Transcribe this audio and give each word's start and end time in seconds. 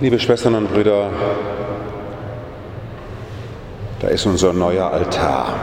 Liebe 0.00 0.20
Schwestern 0.20 0.54
und 0.54 0.72
Brüder, 0.72 1.10
da 3.98 4.06
ist 4.06 4.26
unser 4.26 4.52
neuer 4.52 4.92
Altar. 4.92 5.54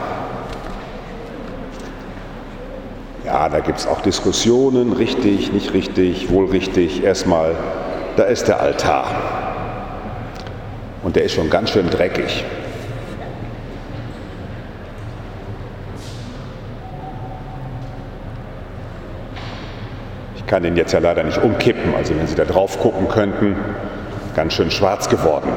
Ja, 3.24 3.48
da 3.48 3.60
gibt 3.60 3.78
es 3.78 3.86
auch 3.86 4.02
Diskussionen, 4.02 4.92
richtig, 4.92 5.54
nicht 5.54 5.72
richtig, 5.72 6.30
wohl 6.30 6.50
richtig. 6.50 7.02
Erstmal, 7.02 7.54
da 8.18 8.24
ist 8.24 8.46
der 8.46 8.60
Altar. 8.60 9.06
Und 11.02 11.16
der 11.16 11.24
ist 11.24 11.32
schon 11.32 11.48
ganz 11.48 11.70
schön 11.70 11.88
dreckig. 11.88 12.44
Ich 20.36 20.46
kann 20.46 20.62
den 20.62 20.76
jetzt 20.76 20.92
ja 20.92 20.98
leider 20.98 21.24
nicht 21.24 21.42
umkippen, 21.42 21.94
also 21.94 22.14
wenn 22.14 22.26
Sie 22.26 22.34
da 22.34 22.44
drauf 22.44 22.78
gucken 22.78 23.08
könnten, 23.08 23.56
ganz 24.36 24.52
schön 24.52 24.70
schwarz 24.70 25.08
geworden. 25.08 25.50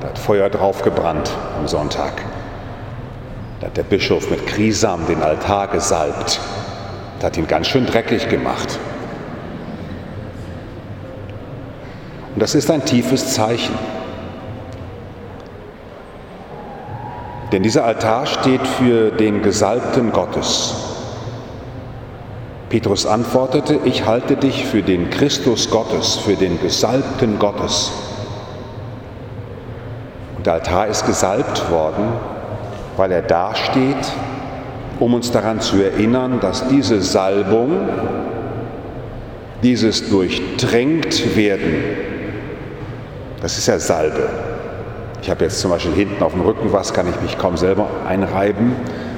Da 0.00 0.08
hat 0.08 0.18
Feuer 0.18 0.48
drauf 0.48 0.82
gebrannt 0.82 1.30
am 1.58 1.66
Sonntag. 1.66 2.12
Da 3.60 3.66
hat 3.66 3.76
der 3.76 3.82
Bischof 3.82 4.30
mit 4.30 4.46
Krisam 4.46 5.04
den 5.08 5.20
Altar 5.20 5.66
gesalbt. 5.66 6.38
Das 7.18 7.26
hat 7.26 7.36
ihn 7.36 7.48
ganz 7.48 7.66
schön 7.66 7.86
dreckig 7.86 8.28
gemacht. 8.28 8.78
Und 12.34 12.40
das 12.40 12.54
ist 12.54 12.70
ein 12.70 12.84
tiefes 12.84 13.34
Zeichen. 13.34 13.74
Denn 17.50 17.64
dieser 17.64 17.84
Altar 17.84 18.26
steht 18.26 18.64
für 18.64 19.10
den 19.10 19.42
Gesalbten 19.42 20.12
Gottes. 20.12 20.83
Petrus 22.74 23.06
antwortete, 23.06 23.78
ich 23.84 24.04
halte 24.04 24.34
dich 24.34 24.64
für 24.66 24.82
den 24.82 25.08
Christus 25.08 25.70
Gottes, 25.70 26.16
für 26.16 26.34
den 26.34 26.60
Gesalbten 26.60 27.38
Gottes. 27.38 27.92
Und 30.36 30.44
der 30.44 30.54
Altar 30.54 30.88
ist 30.88 31.06
gesalbt 31.06 31.70
worden, 31.70 32.02
weil 32.96 33.12
er 33.12 33.22
dasteht, 33.22 34.12
um 34.98 35.14
uns 35.14 35.30
daran 35.30 35.60
zu 35.60 35.80
erinnern, 35.80 36.40
dass 36.40 36.66
diese 36.66 37.00
Salbung, 37.00 37.90
dieses 39.62 40.10
durchtränkt 40.10 41.36
werden, 41.36 41.74
das 43.40 43.56
ist 43.56 43.68
ja 43.68 43.78
Salbe. 43.78 44.28
Ich 45.22 45.30
habe 45.30 45.44
jetzt 45.44 45.60
zum 45.60 45.70
Beispiel 45.70 45.92
hinten 45.92 46.24
auf 46.24 46.32
dem 46.32 46.40
Rücken 46.40 46.72
was, 46.72 46.92
kann 46.92 47.06
ich 47.08 47.20
mich 47.20 47.38
kaum 47.38 47.56
selber 47.56 47.86
einreiben, 48.08 48.72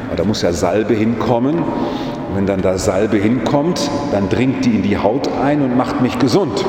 aber 0.08 0.16
da 0.16 0.24
muss 0.24 0.42
ja 0.42 0.52
Salbe 0.52 0.92
hinkommen. 0.92 1.64
Wenn 2.36 2.44
dann 2.44 2.60
da 2.60 2.76
Salbe 2.76 3.16
hinkommt, 3.16 3.90
dann 4.12 4.28
dringt 4.28 4.66
die 4.66 4.74
in 4.74 4.82
die 4.82 4.98
Haut 4.98 5.26
ein 5.42 5.62
und 5.62 5.74
macht 5.74 6.02
mich 6.02 6.18
gesund. 6.18 6.66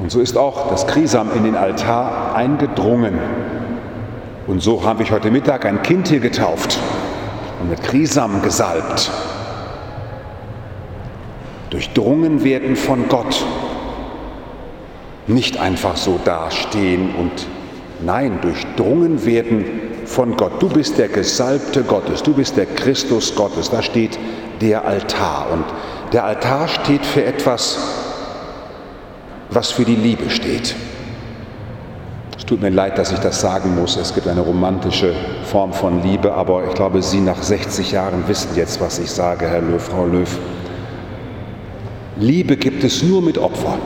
Und 0.00 0.08
so 0.08 0.20
ist 0.20 0.38
auch 0.38 0.70
das 0.70 0.86
Krisam 0.86 1.30
in 1.34 1.42
den 1.42 1.56
Altar 1.56 2.36
eingedrungen. 2.36 3.18
Und 4.46 4.62
so 4.62 4.84
habe 4.84 5.02
ich 5.02 5.10
heute 5.10 5.32
Mittag 5.32 5.66
ein 5.66 5.82
Kind 5.82 6.06
hier 6.06 6.20
getauft 6.20 6.78
und 7.60 7.70
mit 7.70 7.82
Krisam 7.82 8.40
gesalbt. 8.42 9.10
Durchdrungen 11.70 12.44
werden 12.44 12.76
von 12.76 13.08
Gott. 13.08 13.44
Nicht 15.26 15.58
einfach 15.58 15.96
so 15.96 16.20
dastehen 16.24 17.16
und 17.16 17.48
nein, 18.00 18.38
durchdrungen 18.42 19.26
werden 19.26 19.64
von 20.12 20.36
Gott. 20.36 20.60
Du 20.60 20.68
bist 20.68 20.98
der 20.98 21.08
Gesalbte 21.08 21.82
Gottes, 21.82 22.22
du 22.22 22.34
bist 22.34 22.56
der 22.56 22.66
Christus 22.66 23.34
Gottes. 23.34 23.70
Da 23.70 23.82
steht 23.82 24.18
der 24.60 24.84
Altar. 24.84 25.46
Und 25.52 25.64
der 26.12 26.24
Altar 26.24 26.68
steht 26.68 27.04
für 27.04 27.24
etwas, 27.24 27.78
was 29.50 29.70
für 29.70 29.84
die 29.84 29.96
Liebe 29.96 30.28
steht. 30.30 30.74
Es 32.36 32.44
tut 32.44 32.60
mir 32.60 32.70
leid, 32.70 32.98
dass 32.98 33.12
ich 33.12 33.18
das 33.18 33.40
sagen 33.40 33.74
muss. 33.74 33.96
Es 33.96 34.14
gibt 34.14 34.28
eine 34.28 34.40
romantische 34.40 35.14
Form 35.44 35.72
von 35.72 36.02
Liebe, 36.02 36.32
aber 36.34 36.64
ich 36.68 36.74
glaube, 36.74 37.02
Sie 37.02 37.20
nach 37.20 37.42
60 37.42 37.92
Jahren 37.92 38.28
wissen 38.28 38.50
jetzt, 38.54 38.80
was 38.80 38.98
ich 38.98 39.10
sage, 39.10 39.46
Herr 39.46 39.62
Löw, 39.62 39.82
Frau 39.82 40.06
Löw. 40.06 40.38
Liebe 42.18 42.56
gibt 42.56 42.84
es 42.84 43.02
nur 43.02 43.22
mit 43.22 43.38
Opfer. 43.38 43.78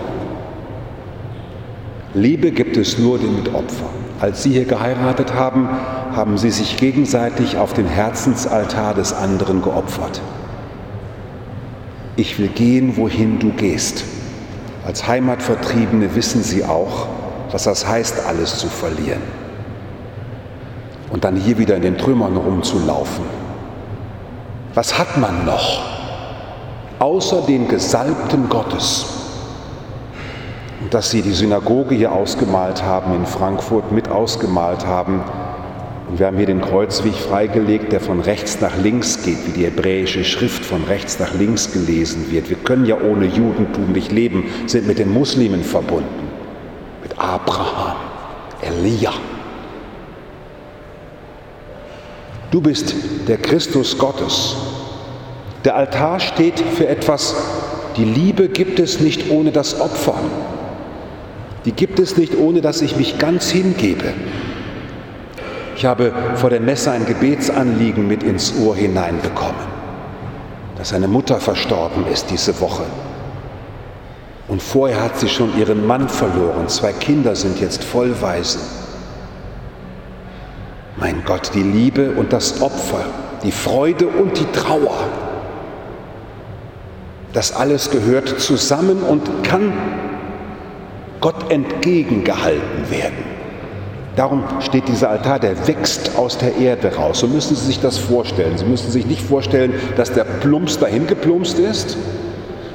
Liebe 2.15 2.51
gibt 2.51 2.77
es 2.77 2.99
nur 2.99 3.19
mit 3.19 3.55
Opfer. 3.55 3.91
Als 4.19 4.43
Sie 4.43 4.53
hier 4.53 4.65
geheiratet 4.65 5.35
haben, 5.35 5.69
haben 6.15 6.39
Sie 6.39 6.51
sich 6.51 6.79
gegenseitig 6.79 7.59
auf 7.59 7.75
den 7.75 7.87
Herzensaltar 7.87 8.95
des 8.95 9.13
anderen 9.13 9.61
geopfert. 9.61 10.23
Ich 12.17 12.39
will 12.39 12.49
gehen, 12.49 12.97
wohin 12.97 13.39
du 13.39 13.51
gehst. 13.51 14.05
Als 14.87 15.07
Heimatvertriebene 15.07 16.15
wissen 16.15 16.43
Sie 16.43 16.65
auch, 16.65 17.09
was 17.51 17.65
das 17.65 17.87
heißt, 17.87 18.27
alles 18.27 18.59
zu 18.59 18.69
verlieren. 18.69 19.21
Und 21.11 21.25
dann 21.25 21.37
hier 21.37 21.59
wieder 21.59 21.77
in 21.77 21.83
den 21.83 21.99
Trümmern 21.99 22.37
rumzulaufen. 22.37 23.25
Was 24.73 24.99
hat 24.99 25.19
man 25.19 25.45
noch 25.45 25.83
außer 26.99 27.43
den 27.43 27.69
Gesalbten 27.69 28.49
Gottes? 28.49 29.26
Dass 30.91 31.11
Sie 31.11 31.23
die 31.23 31.33
Synagoge 31.33 31.95
hier 31.95 32.13
ausgemalt 32.13 32.83
haben 32.83 33.15
in 33.15 33.27
Frankfurt, 33.27 33.93
mit 33.93 34.09
ausgemalt 34.09 34.87
haben. 34.87 35.23
Und 36.09 36.19
wir 36.19 36.27
haben 36.27 36.37
hier 36.37 36.47
den 36.47 36.61
Kreuzweg 36.61 37.15
freigelegt, 37.15 37.93
der 37.93 38.01
von 38.01 38.21
rechts 38.21 38.61
nach 38.61 38.77
links 38.77 39.23
geht, 39.25 39.47
wie 39.47 39.53
die 39.53 39.65
hebräische 39.65 40.25
Schrift 40.25 40.65
von 40.65 40.85
rechts 40.85 41.19
nach 41.19 41.35
links 41.35 41.73
gelesen 41.73 42.31
wird. 42.31 42.49
Wir 42.49 42.57
können 42.59 42.87
ja 42.87 42.97
ohne 43.01 43.27
Judentum 43.27 43.93
nicht 43.93 44.13
leben, 44.13 44.45
sind 44.67 44.87
mit 44.87 44.99
den 44.99 45.13
Muslimen 45.13 45.65
verbunden. 45.65 46.27
Abraham, 47.19 47.97
Elia. 48.61 49.13
Du 52.51 52.61
bist 52.61 52.95
der 53.27 53.39
Christus 53.39 53.97
Gottes. 53.99 54.57
Der 55.65 55.77
Altar 55.77 56.21
steht 56.21 56.61
für 56.61 56.87
etwas, 56.87 57.35
die 57.97 58.05
Liebe 58.05 58.49
gibt 58.49 58.79
es 58.79 59.01
nicht 59.01 59.31
ohne 59.31 59.51
das 59.51 59.81
Opfer. 59.81 60.15
Die 61.67 61.73
gibt 61.73 61.99
es 61.99 62.17
nicht 62.17 62.39
ohne, 62.39 62.61
dass 62.61 62.81
ich 62.81 62.97
mich 62.97 63.19
ganz 63.19 63.51
hingebe. 63.51 64.15
Ich 65.77 65.85
habe 65.85 66.13
vor 66.37 66.49
der 66.49 66.61
Messe 66.61 66.93
ein 66.93 67.05
Gebetsanliegen 67.05 68.07
mit 68.07 68.23
ins 68.23 68.55
Ohr 68.61 68.77
hineinbekommen, 68.77 69.67
dass 70.79 70.95
eine 70.95 71.09
Mutter 71.09 71.39
verstorben 71.41 72.07
ist 72.07 72.31
diese 72.31 72.59
Woche. 72.61 72.85
Und 74.49 74.63
vorher 74.63 75.03
hat 75.03 75.19
sie 75.19 75.29
schon 75.29 75.59
ihren 75.59 75.87
Mann 75.87 76.09
verloren. 76.09 76.69
Zwei 76.69 76.93
Kinder 76.93 77.35
sind 77.35 77.61
jetzt 77.61 77.83
vollweisen. 77.83 78.61
Mein 80.97 81.25
Gott, 81.27 81.51
die 81.53 81.65
Liebe 81.65 82.13
und 82.13 82.33
das 82.33 82.63
Opfer, 82.63 83.05
die 83.43 83.51
Freude 83.51 84.07
und 84.07 84.39
die 84.39 84.47
Trauer. 84.53 84.97
Das 87.33 87.55
alles 87.55 87.91
gehört 87.91 88.41
zusammen 88.41 89.03
und 89.03 89.43
kann 89.43 89.73
Gott 91.21 91.51
entgegengehalten 91.51 92.91
werden. 92.91 93.37
Darum 94.17 94.45
steht 94.61 94.89
dieser 94.89 95.11
Altar, 95.11 95.39
der 95.39 95.69
wächst 95.69 96.17
aus 96.17 96.39
der 96.39 96.57
Erde 96.57 96.95
raus. 96.97 97.21
So 97.21 97.27
müssen 97.27 97.55
Sie 97.55 97.67
sich 97.67 97.81
das 97.81 97.99
vorstellen. 97.99 98.57
Sie 98.57 98.65
müssen 98.65 98.91
sich 98.91 99.05
nicht 99.05 99.21
vorstellen, 99.21 99.75
dass 99.97 100.13
der 100.13 100.25
Plumps 100.25 100.79
dahin 100.79 101.07
geplumpst 101.07 101.59
ist, 101.59 101.99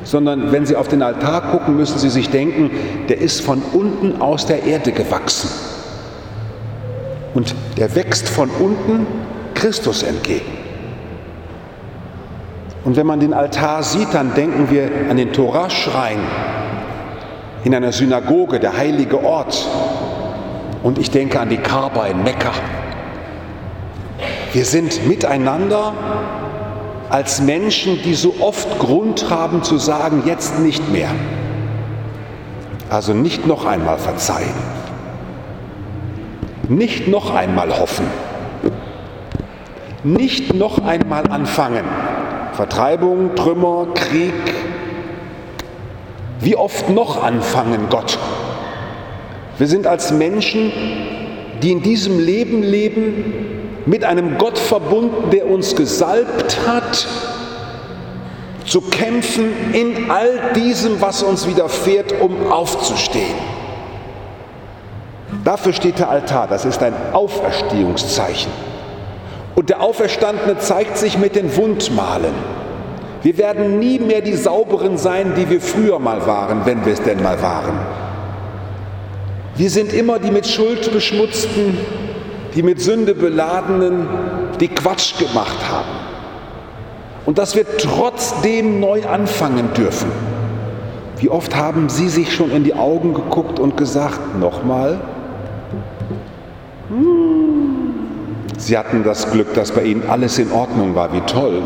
sondern 0.04 0.52
wenn 0.52 0.68
Sie 0.68 0.76
auf 0.76 0.88
den 0.88 1.02
Altar 1.02 1.52
gucken, 1.52 1.78
müssen 1.78 1.98
Sie 1.98 2.10
sich 2.10 2.30
denken, 2.30 2.70
der 3.10 3.20
ist 3.20 3.42
von 3.42 3.62
unten 3.74 4.22
aus 4.22 4.46
der 4.46 4.64
Erde 4.64 4.92
gewachsen. 4.92 5.50
Und 7.34 7.56
der 7.78 7.96
wächst 7.96 8.30
von 8.30 8.50
unten 8.50 9.08
Christus 9.56 10.04
entgegen. 10.04 10.62
Und 12.84 12.98
wenn 12.98 13.08
man 13.08 13.20
den 13.20 13.34
Altar 13.34 13.82
sieht, 13.82 14.14
dann 14.14 14.34
denken 14.36 14.70
wir 14.70 14.90
an 15.10 15.18
den 15.18 15.34
Torah-Schrein 15.34 16.20
in 17.64 17.76
einer 17.76 17.92
Synagoge, 17.92 18.60
der 18.60 18.78
heilige 18.78 19.24
Ort. 19.24 19.68
Und 20.84 20.98
ich 20.98 21.12
denke 21.12 21.40
an 21.40 21.50
die 21.50 21.58
Kaaba 21.58 22.08
in 22.08 22.24
Mekka. 22.24 22.52
Wir 24.54 24.66
sind 24.66 25.08
miteinander 25.08 25.94
als 27.10 27.42
Menschen, 27.42 28.02
die 28.04 28.16
so 28.16 28.36
oft 28.40 28.80
Grund 28.80 29.30
haben 29.30 29.64
zu 29.64 29.78
sagen, 29.78 30.24
jetzt 30.26 30.60
nicht 30.60 30.90
mehr. 30.92 31.10
Also 32.90 33.14
nicht 33.14 33.48
noch 33.48 33.66
einmal 33.66 33.98
verzeihen, 33.98 34.54
nicht 36.68 37.08
noch 37.08 37.34
einmal 37.34 37.80
hoffen, 37.80 38.06
nicht 40.04 40.54
noch 40.54 40.84
einmal 40.84 41.26
anfangen. 41.28 41.86
Vertreibung, 42.52 43.36
Trümmer, 43.36 43.88
Krieg. 43.94 44.34
Wie 46.42 46.56
oft 46.56 46.90
noch 46.90 47.22
anfangen, 47.22 47.88
Gott? 47.90 48.18
Wir 49.60 49.68
sind 49.68 49.86
als 49.86 50.12
Menschen, 50.12 50.72
die 51.62 51.72
in 51.72 51.84
diesem 51.84 52.20
Leben 52.20 52.64
leben, 52.64 53.62
mit 53.86 54.04
einem 54.04 54.40
Gott 54.40 54.58
verbunden, 54.58 55.30
der 55.32 55.48
uns 55.48 55.76
gesalbt 55.76 56.58
hat, 56.68 57.08
zu 58.66 58.82
kämpfen 58.82 59.74
in 59.74 60.10
all 60.10 60.54
diesem, 60.56 61.00
was 61.00 61.22
uns 61.22 61.48
widerfährt, 61.48 62.20
um 62.22 62.52
aufzustehen. 62.52 63.36
Dafür 65.44 65.74
steht 65.74 66.00
der 66.00 66.10
Altar, 66.10 66.48
das 66.48 66.66
ist 66.66 66.82
ein 66.82 66.94
Auferstehungszeichen. 67.14 68.52
Und 69.56 69.70
der 69.70 69.82
Auferstandene 69.82 70.58
zeigt 70.58 70.98
sich 70.98 71.18
mit 71.18 71.36
den 71.36 71.56
Wundmalen. 71.56 72.34
Wir 73.24 73.38
werden 73.38 73.80
nie 73.80 74.00
mehr 74.00 74.22
die 74.22 74.34
Sauberen 74.34 74.98
sein, 74.98 75.34
die 75.38 75.50
wir 75.50 75.62
früher 75.62 76.00
mal 76.00 76.26
waren, 76.26 76.66
wenn 76.66 76.84
wir 76.86 76.94
es 76.94 77.02
denn 77.02 77.22
mal 77.22 77.42
waren. 77.42 77.80
Wir 79.56 79.70
sind 79.70 79.94
immer 79.94 80.18
die 80.18 80.32
mit 80.32 80.48
Schuld 80.48 80.92
beschmutzten, 80.92 81.78
die 82.56 82.64
mit 82.64 82.82
Sünde 82.82 83.14
beladenen, 83.14 84.08
die 84.60 84.70
Quatsch 84.70 85.20
gemacht 85.20 85.58
haben. 85.70 86.00
Und 87.26 87.38
dass 87.38 87.56
wir 87.56 87.66
trotzdem 87.78 88.80
neu 88.80 89.06
anfangen 89.06 89.74
dürfen. 89.76 90.12
Wie 91.18 91.30
oft 91.30 91.56
haben 91.56 91.90
Sie 91.90 92.10
sich 92.10 92.34
schon 92.34 92.50
in 92.50 92.64
die 92.64 92.74
Augen 92.74 93.14
geguckt 93.14 93.60
und 93.60 93.78
gesagt, 93.78 94.40
nochmal? 94.40 95.00
Sie 98.58 98.76
hatten 98.76 99.04
das 99.04 99.32
Glück, 99.32 99.54
dass 99.54 99.72
bei 99.72 99.84
Ihnen 99.84 100.10
alles 100.10 100.40
in 100.40 100.52
Ordnung 100.52 100.96
war. 100.96 101.14
Wie 101.14 101.22
toll. 101.22 101.62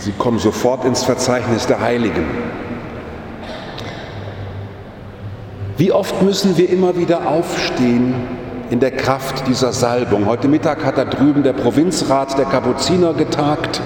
Sie 0.00 0.12
kommen 0.12 0.38
sofort 0.38 0.86
ins 0.86 1.04
Verzeichnis 1.04 1.66
der 1.66 1.80
Heiligen. 1.80 2.24
Wie 5.76 5.92
oft 5.92 6.22
müssen 6.22 6.56
wir 6.56 6.70
immer 6.70 6.96
wieder 6.96 7.28
aufstehen 7.28 8.14
in 8.70 8.80
der 8.80 8.92
Kraft 8.92 9.46
dieser 9.46 9.74
Salbung? 9.74 10.24
Heute 10.24 10.48
Mittag 10.48 10.86
hat 10.86 10.96
da 10.96 11.04
drüben 11.04 11.42
der 11.42 11.52
Provinzrat 11.52 12.38
der 12.38 12.46
Kapuziner 12.46 13.12
getagt 13.12 13.82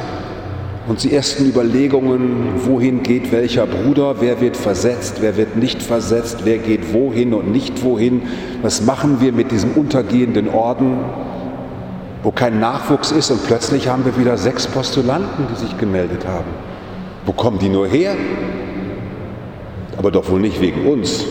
und 0.86 1.02
die 1.02 1.12
ersten 1.12 1.48
Überlegungen, 1.48 2.64
wohin 2.64 3.02
geht 3.02 3.32
welcher 3.32 3.66
Bruder, 3.66 4.20
wer 4.20 4.40
wird 4.40 4.56
versetzt, 4.56 5.16
wer 5.18 5.36
wird 5.36 5.56
nicht 5.56 5.82
versetzt, 5.82 6.42
wer 6.44 6.58
geht 6.58 6.94
wohin 6.94 7.34
und 7.34 7.50
nicht 7.50 7.82
wohin, 7.82 8.22
was 8.62 8.82
machen 8.82 9.20
wir 9.20 9.32
mit 9.32 9.50
diesem 9.50 9.72
untergehenden 9.72 10.48
Orden, 10.48 10.98
wo 12.24 12.30
kein 12.30 12.58
Nachwuchs 12.58 13.12
ist 13.12 13.30
und 13.30 13.46
plötzlich 13.46 13.86
haben 13.86 14.04
wir 14.06 14.18
wieder 14.18 14.38
sechs 14.38 14.66
Postulanten, 14.66 15.46
die 15.52 15.60
sich 15.60 15.76
gemeldet 15.78 16.26
haben. 16.26 16.48
Wo 17.26 17.32
kommen 17.32 17.58
die 17.58 17.68
nur 17.68 17.86
her? 17.86 18.16
Aber 19.98 20.10
doch 20.10 20.28
wohl 20.30 20.40
nicht 20.40 20.60
wegen 20.60 20.86
uns, 20.86 21.24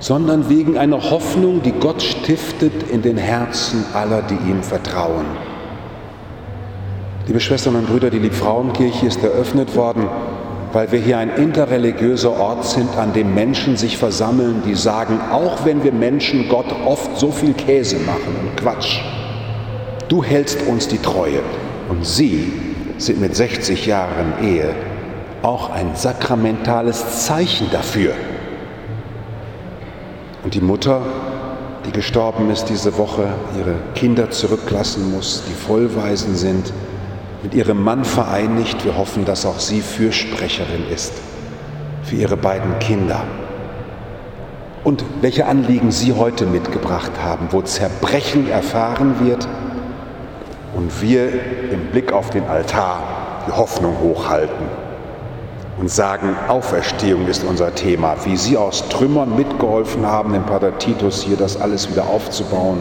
sondern 0.00 0.48
wegen 0.48 0.78
einer 0.78 1.10
Hoffnung, 1.10 1.62
die 1.62 1.72
Gott 1.72 2.02
stiftet 2.02 2.90
in 2.90 3.02
den 3.02 3.18
Herzen 3.18 3.84
aller, 3.92 4.22
die 4.22 4.50
ihm 4.50 4.62
vertrauen. 4.62 5.26
Liebe 7.26 7.40
Schwestern 7.40 7.76
und 7.76 7.86
Brüder, 7.86 8.10
die 8.10 8.18
Liebfrauenkirche 8.18 9.06
ist 9.06 9.22
eröffnet 9.22 9.76
worden, 9.76 10.08
weil 10.72 10.90
wir 10.90 10.98
hier 10.98 11.18
ein 11.18 11.30
interreligiöser 11.36 12.30
Ort 12.30 12.64
sind, 12.64 12.96
an 12.96 13.12
dem 13.12 13.34
Menschen 13.34 13.76
sich 13.76 13.98
versammeln, 13.98 14.62
die 14.66 14.74
sagen, 14.74 15.20
auch 15.30 15.64
wenn 15.64 15.84
wir 15.84 15.92
Menschen 15.92 16.48
Gott 16.48 16.74
oft 16.86 17.18
so 17.18 17.30
viel 17.30 17.52
Käse 17.52 17.96
machen 17.98 18.34
und 18.40 18.56
Quatsch, 18.56 19.00
du 20.08 20.24
hältst 20.24 20.66
uns 20.66 20.88
die 20.88 20.98
Treue. 20.98 21.40
Und 21.88 22.06
sie 22.06 22.52
sind 22.98 23.20
mit 23.20 23.36
60 23.36 23.86
Jahren 23.86 24.34
Ehe 24.42 24.74
auch 25.42 25.70
ein 25.70 25.94
sakramentales 25.94 27.26
Zeichen 27.26 27.68
dafür. 27.70 28.14
Und 30.44 30.54
die 30.54 30.60
Mutter, 30.60 31.02
die 31.86 31.92
gestorben 31.92 32.50
ist 32.50 32.66
diese 32.66 32.96
Woche, 32.96 33.28
ihre 33.58 33.74
Kinder 33.94 34.30
zurücklassen 34.30 35.12
muss, 35.12 35.42
die 35.48 35.54
Vollweisen 35.54 36.36
sind, 36.36 36.72
mit 37.42 37.54
ihrem 37.54 37.82
Mann 37.82 38.04
vereinigt. 38.04 38.84
Wir 38.84 38.96
hoffen, 38.96 39.24
dass 39.24 39.44
auch 39.44 39.58
sie 39.58 39.80
Fürsprecherin 39.80 40.88
ist 40.92 41.12
für 42.02 42.16
ihre 42.16 42.36
beiden 42.36 42.78
Kinder. 42.78 43.24
Und 44.84 45.04
welche 45.20 45.46
Anliegen 45.46 45.92
Sie 45.92 46.12
heute 46.12 46.44
mitgebracht 46.44 47.12
haben, 47.22 47.48
wo 47.50 47.62
Zerbrechen 47.62 48.50
erfahren 48.50 49.14
wird 49.24 49.46
und 50.74 51.00
wir 51.00 51.28
im 51.70 51.86
Blick 51.92 52.12
auf 52.12 52.30
den 52.30 52.44
Altar 52.44 53.44
die 53.46 53.52
Hoffnung 53.52 54.00
hochhalten 54.00 54.66
und 55.78 55.88
sagen, 55.88 56.34
Auferstehung 56.48 57.28
ist 57.28 57.44
unser 57.44 57.74
Thema, 57.74 58.16
wie 58.24 58.36
Sie 58.36 58.56
aus 58.56 58.88
Trümmern 58.88 59.36
mitgeholfen 59.36 60.04
haben, 60.04 60.32
dem 60.32 60.44
Pater 60.44 60.76
Titus 60.78 61.22
hier 61.22 61.36
das 61.36 61.60
alles 61.60 61.88
wieder 61.88 62.08
aufzubauen 62.08 62.80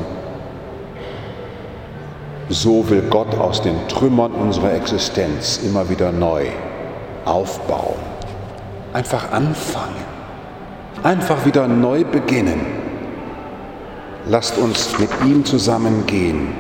so 2.54 2.90
will 2.90 3.04
Gott 3.10 3.36
aus 3.36 3.62
den 3.62 3.76
Trümmern 3.88 4.32
unserer 4.32 4.74
Existenz 4.74 5.60
immer 5.64 5.90
wieder 5.90 6.12
neu 6.12 6.48
aufbauen. 7.26 8.00
Einfach 8.94 9.32
anfangen. 9.32 10.12
Einfach 11.04 11.46
wieder 11.46 11.68
neu 11.68 12.04
beginnen. 12.04 12.62
Lasst 14.28 14.58
uns 14.58 14.98
mit 15.00 15.10
ihm 15.26 15.44
zusammen 15.46 16.06
gehen. 16.06 16.54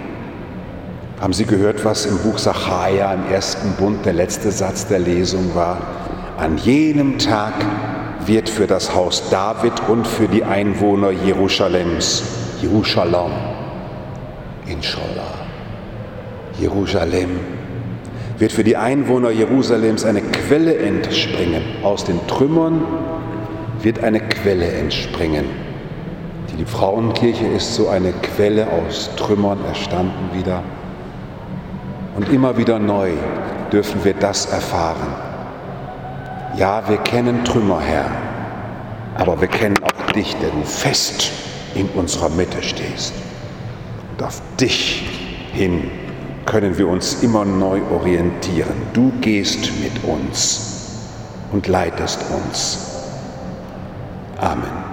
Haben 1.19 1.33
Sie 1.33 1.45
gehört, 1.45 1.85
was 1.85 2.07
im 2.07 2.17
Buch 2.17 2.39
Sacharja 2.39 3.13
im 3.13 3.31
ersten 3.31 3.73
Bund 3.73 4.03
der 4.05 4.13
letzte 4.13 4.51
Satz 4.51 4.88
der 4.88 4.99
Lesung 4.99 5.53
war? 5.53 5.77
An 6.38 6.57
jenem 6.57 7.19
Tag 7.19 7.53
wird 8.25 8.49
für 8.49 8.65
das 8.65 8.95
Haus 8.95 9.29
David 9.29 9.73
und 9.88 10.07
für 10.07 10.27
die 10.27 10.43
Einwohner 10.43 11.11
Jerusalems, 11.11 12.23
Jerusalem, 12.61 13.31
Inshallah, 14.65 15.40
Jerusalem 16.62 17.40
wird 18.38 18.52
für 18.52 18.63
die 18.63 18.78
Einwohner 18.78 19.31
Jerusalems 19.31 20.06
eine 20.06 20.22
Quelle 20.22 20.78
entspringen. 20.78 21.62
Aus 21.84 22.06
den 22.06 22.25
Trümmern 22.28 22.81
wird 23.81 24.04
eine 24.04 24.19
Quelle 24.19 24.68
entspringen. 24.68 25.46
Die 26.58 26.66
Frauenkirche 26.66 27.48
ist 27.48 27.74
so 27.74 27.88
eine 27.90 28.12
Quelle 28.12 28.68
aus 28.72 29.10
Trümmern 29.16 29.58
erstanden 29.66 30.38
wieder. 30.38 30.62
Und 32.16 32.30
immer 32.30 32.56
wieder 32.58 32.78
neu 32.78 33.12
dürfen 33.72 34.04
wir 34.04 34.13
das 34.13 34.46
erfahren. 34.46 35.08
Ja, 36.56 36.88
wir 36.88 36.98
kennen 36.98 37.44
Trümmer, 37.44 37.81
Herr, 37.81 38.12
aber 39.16 39.42
wir 39.42 39.48
kennen 39.48 39.78
auch 39.84 40.12
dich, 40.12 40.36
der 40.38 40.52
du 40.52 40.63
fest 40.63 41.31
in 41.74 41.88
unserer 41.96 42.30
Mitte 42.30 42.62
stehst. 42.62 43.13
Und 44.12 44.24
auf 44.24 44.40
dich 44.60 45.04
hin 45.54 45.90
können 46.45 46.77
wir 46.77 46.88
uns 46.88 47.23
immer 47.23 47.45
neu 47.45 47.81
orientieren. 47.91 48.75
Du 48.93 49.11
gehst 49.21 49.71
mit 49.81 50.03
uns 50.03 50.99
und 51.51 51.67
leitest 51.67 52.19
uns. 52.31 52.88
Amen. 54.38 54.90